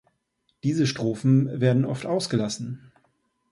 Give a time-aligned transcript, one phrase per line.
[0.63, 2.91] Diese Strophen werden oft ausgelassen.